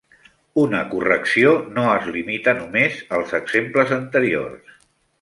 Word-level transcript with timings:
Una 0.61 0.79
correcció 0.93 1.51
no 1.77 1.85
es 1.91 2.09
limita 2.17 2.57
només 2.63 2.99
als 3.19 3.39
exemples 3.43 3.97
anteriors. 4.03 4.79